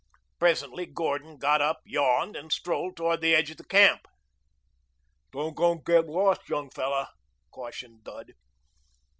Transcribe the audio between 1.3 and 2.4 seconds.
got up, yawned,